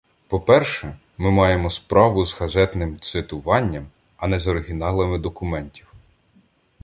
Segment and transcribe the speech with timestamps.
[0.27, 5.93] По-перше, ми маємо справу з газетним цитуванням, а не з оригіналами документів.